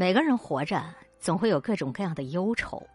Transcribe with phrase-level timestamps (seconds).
[0.00, 2.86] 每个人活着总会有各种各样的忧愁，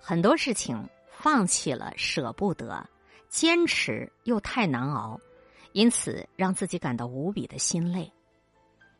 [0.00, 2.84] 很多事情放弃了舍不得，
[3.28, 5.20] 坚持又太难熬，
[5.70, 8.12] 因此让自己感到无比的心累。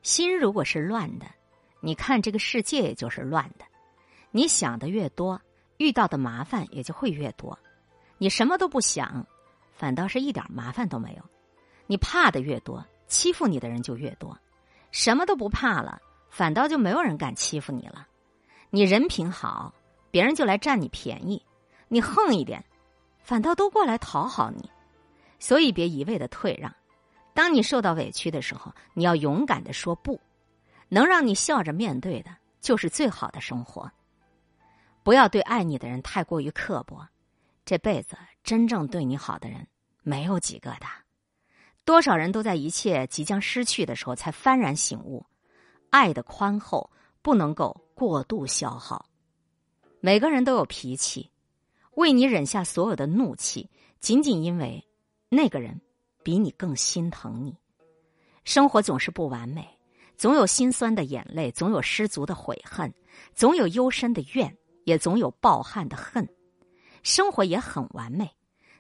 [0.03, 1.27] 心如果是乱的，
[1.81, 3.65] 你看这个世界就是乱的。
[4.31, 5.43] 你想的越多，
[5.79, 7.59] 遇到的麻烦也就会越多。
[8.19, 9.27] 你什么都不想，
[9.73, 11.25] 反倒是一点麻烦都没有。
[11.89, 14.39] 你怕的越多，欺负你的人就越多。
[14.93, 18.07] 什么都不怕了，反倒就没有人敢欺负你了。
[18.71, 19.73] 你人品好，
[20.11, 21.41] 别人就来占你便宜；
[21.89, 22.65] 你横一点，
[23.23, 24.71] 反倒都过来讨好你。
[25.39, 26.75] 所以别一味的退让。
[27.33, 30.21] 当你受到委屈的时候，你要勇敢的说不。
[30.89, 33.91] 能让你笑着面对的，就是最好的生活。
[35.03, 37.07] 不要对爱你的人太过于刻薄，
[37.65, 39.67] 这辈子真正对你好的人
[40.03, 40.87] 没有几个的。
[41.85, 45.25] 多少人都在一切即将失去的时候才幡然醒悟，
[45.91, 46.91] 爱的宽厚
[47.23, 49.07] 不能够过度消耗。
[50.01, 51.31] 每个人都有脾气，
[51.95, 53.69] 为你忍下所有的怒气，
[54.01, 54.87] 仅仅因为
[55.29, 55.81] 那个人
[56.23, 57.57] 比你更心疼你。
[58.45, 59.69] 生活总是不完美，
[60.17, 62.93] 总有心酸的眼泪，总有失足的悔恨，
[63.35, 64.57] 总有幽深的怨。
[64.85, 66.27] 也总有抱憾的恨，
[67.03, 68.35] 生活也很完美，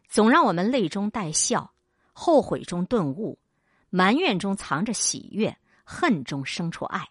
[0.08, 1.74] 总让我们泪中带笑，
[2.14, 3.38] 后悔中顿悟，
[3.90, 5.54] 埋怨中藏着喜悦，
[5.90, 7.08] 恨中生出爱。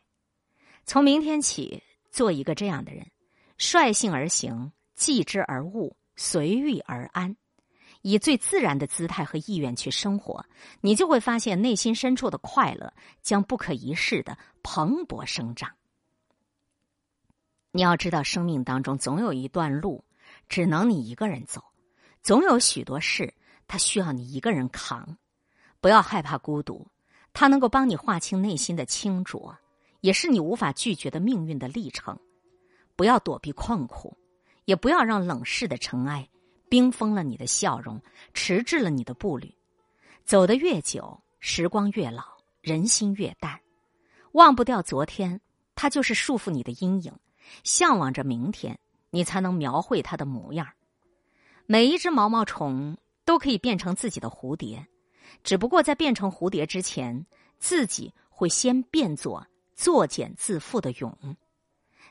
[0.85, 3.09] 从明天起，做一个这样的人，
[3.57, 7.35] 率性而行，继之而悟，随遇而安，
[8.03, 10.45] 以最自然的姿态和意愿去生活，
[10.79, 15.71] 你就会发现内心深处的快乐将不可一世的蓬勃生长。
[17.71, 20.05] 你要知道，生命当中总有一段路
[20.47, 21.63] 只能你一个人走，
[22.21, 23.33] 总有许多事
[23.67, 25.17] 它需要你一个人扛。
[25.81, 26.87] 不要害怕孤独，
[27.33, 29.55] 它能够帮你划清内心的清浊，
[30.01, 32.17] 也是你无法拒绝的命运的历程。
[32.95, 34.17] 不要躲避困苦，
[34.65, 36.27] 也不要让冷世的尘埃
[36.67, 38.01] 冰封了你的笑容，
[38.33, 39.53] 迟滞了你的步履。
[40.25, 42.23] 走得越久，时光越老，
[42.61, 43.59] 人心越淡。
[44.33, 45.39] 忘不掉昨天，
[45.75, 47.13] 它就是束缚你的阴影。
[47.63, 48.77] 向往着明天，
[49.09, 50.67] 你才能描绘它的模样。
[51.65, 54.85] 每一只毛毛虫都可以变成自己的蝴蝶，
[55.43, 57.25] 只不过在变成蝴蝶之前，
[57.57, 59.45] 自己会先变作
[59.75, 61.15] 作茧自缚的蛹。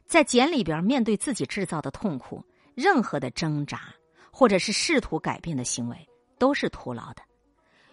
[0.05, 2.45] 在茧里边，面对自己制造的痛苦，
[2.75, 3.95] 任何的挣扎
[4.31, 7.23] 或者是试图改变的行为都是徒劳的。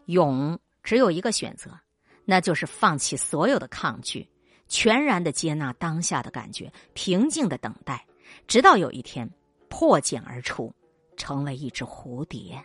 [0.06, 1.80] 蛹只有一个选择，
[2.26, 4.30] 那就是放弃所有的抗拒。
[4.68, 8.06] 全然的接纳当下的感觉，平静的等待，
[8.48, 9.30] 直到有一天
[9.70, 10.74] 破茧而出，
[11.16, 12.64] 成为一只蝴蝶。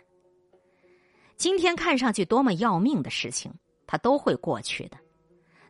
[1.39, 3.53] 今天看上去多么要命的事情，
[3.87, 4.97] 它都会过去的。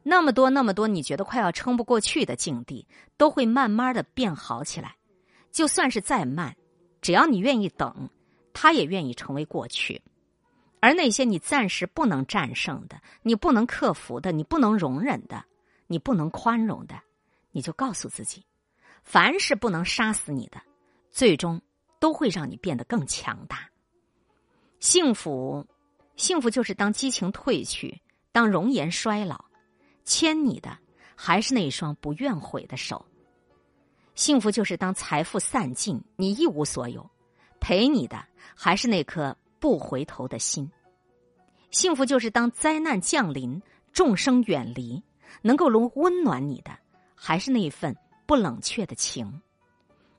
[0.02, 2.88] 那么多那么多，你觉得快要撑不过去的境地，
[3.18, 4.96] 都会慢慢的变好起来。
[5.52, 6.58] 就算是再慢，
[7.02, 8.10] 只要你愿意等，
[8.52, 10.02] 它也愿意成为过去。
[10.80, 15.46] 而那些你暂时不能战胜的，你不能克服的，你不能容忍的。
[15.86, 17.00] 你不能宽容的，
[17.52, 18.44] 你就告诉自己，
[19.04, 20.60] 凡是不能杀死你的，
[21.12, 21.62] 最终
[22.00, 23.69] 都会让你变得更强大。
[24.80, 25.66] 幸福，
[26.16, 28.02] 幸福就是当激情褪去，
[28.32, 29.46] 当容颜衰老，
[30.04, 30.78] 牵你的
[31.16, 33.06] 还是那一双不愿悔的手。
[34.16, 37.10] 幸福就是当财富散尽，你一无所有，
[37.60, 38.26] 陪你的
[38.56, 40.70] 还是那颗不回头的心。
[41.72, 43.62] 幸福就是当灾难降临，
[43.94, 45.02] 众生远离。
[45.44, 46.72] 能够能温暖你的，
[47.14, 47.96] 还是那一份
[48.26, 49.42] 不冷却的情。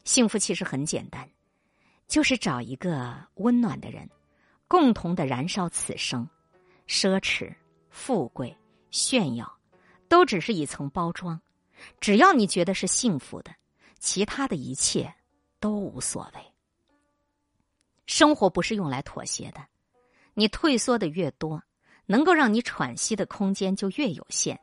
[0.04, 1.28] 幸福其实很简单，
[2.06, 4.08] 就是找一个温暖的人，
[4.70, 6.28] 共同的燃烧此生。
[6.86, 7.52] 奢侈、
[7.88, 8.56] 富贵、
[8.92, 9.58] 炫耀，
[10.08, 11.40] 都只是一层包装。
[11.98, 13.52] 只要你觉得是幸福的，
[13.98, 15.12] 其他的一切
[15.58, 16.40] 都无所谓。
[18.06, 19.66] 生活不是用来妥协的，
[20.34, 21.60] 你退缩的越多，
[22.06, 24.60] 能够让你喘息的空间就越有限。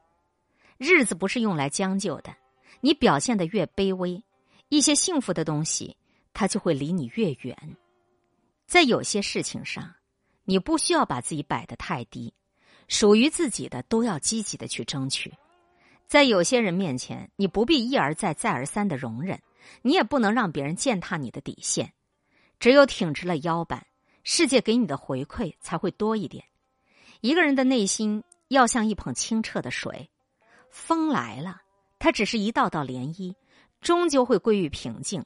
[0.78, 2.34] 日子不是用来将就的，
[2.80, 4.24] 你表现的越卑微，
[4.70, 5.98] 一些幸福的东西，
[6.32, 7.78] 它就会离你越远。
[8.68, 9.96] 在有些事情上，
[10.50, 12.34] 你不需要把自己摆得太低，
[12.88, 15.34] 属于自己的都要积极的去争取。
[16.08, 19.42] 在有些人面前，你不必一而再、再而三的容忍，
[19.82, 21.92] 你也不能让别人践踏你的底线。
[22.62, 23.86] 只有挺直了腰板，
[24.24, 26.46] 世界给你的回馈才会多一点。
[27.20, 30.10] 一个人的内心要像一捧清澈的水。
[30.70, 31.62] 风来了，
[32.00, 33.36] 它只是一道道涟漪，
[33.82, 35.22] 终究会归于平静；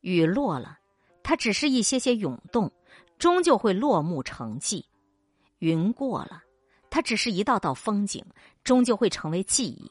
[0.00, 0.80] 雨落了，
[1.22, 2.72] 它只是一些些涌动，
[3.18, 4.84] 终究会落幕成寂；
[5.58, 6.42] 云过了，
[6.88, 8.24] 它只是一道道风景，
[8.62, 9.90] 终究会成为记忆。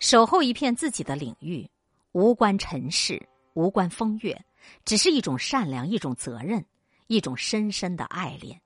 [0.00, 1.68] 守候一片自己的领域，
[2.12, 4.44] 无关尘世，无关风月，
[4.84, 6.64] 只是一种善良，一种责任，
[7.06, 8.60] 一种深深的爱恋。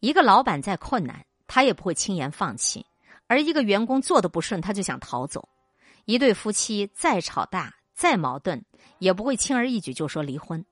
[0.00, 2.82] 一个老板再困难，他也不会轻言放弃；
[3.26, 5.48] 而一个员工做的不顺，他就想逃走。
[6.04, 8.62] 一对夫妻再吵大、再矛盾，
[8.98, 10.62] 也不会轻而易举就说离婚。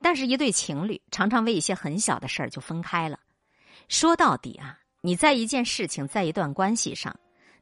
[0.00, 3.18] 但是，一对情侣常常为一些很小的事儿就分开了。
[3.88, 7.14] 说到底啊，你在一件事情、在一段关系上，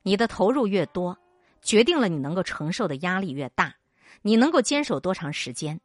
[0.03, 1.17] 你的投入越多，
[1.63, 3.75] 决定了你能够承受的压力越大。
[4.23, 5.81] 你能够坚守多长时间？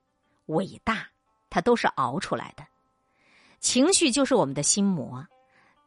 [0.48, 1.07] 伟大，
[1.50, 2.66] 它都是熬出来的。
[3.60, 5.25] 情绪就是我们的心魔。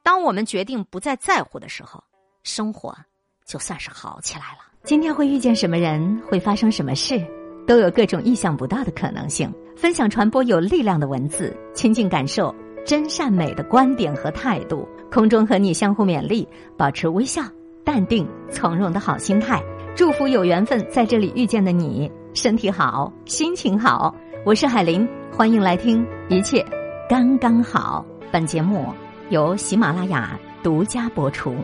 [0.02, 2.04] 当我们决定不再在乎的时候，
[2.42, 2.96] 生活
[3.44, 4.58] 就算是好起来了。
[4.84, 7.18] 今天会遇见什么人，会发生什么事，
[7.66, 9.52] 都有各种意想不到的可能性。
[9.76, 12.54] 分享传播有力量的文字，亲近感受
[12.86, 14.88] 真善美的观点和态度。
[15.10, 16.46] 空中和你相互勉励，
[16.76, 17.42] 保持微笑、
[17.84, 19.62] 淡定、从容的好心态。
[19.94, 24.12] 祝福有缘分在这里遇见的你，身体好，心情好。
[24.44, 26.64] 我是海林，欢迎来听一切。
[27.08, 28.86] 刚刚好，本节目
[29.30, 31.54] 由喜马拉雅独家播出。